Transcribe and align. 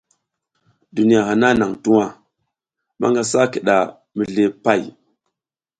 Duniya 0.95 1.21
hana 1.27 1.49
nang 1.59 1.75
tuwa, 1.83 2.05
manga 2.99 3.23
sa 3.31 3.41
kida 3.51 3.77
mizli 4.15 4.45
pay. 4.63 4.83